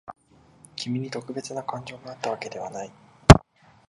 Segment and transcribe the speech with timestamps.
[0.75, 2.91] 君に特別な感情があったわけではない。